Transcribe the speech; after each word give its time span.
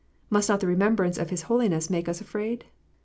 Must 0.31 0.49
not 0.49 0.59
the 0.61 0.65
remembrance 0.65 1.19
of 1.19 1.29
His 1.29 1.43
holiness 1.43 1.91
make 1.91 2.09
us 2.09 2.19
afraid 2.21 2.65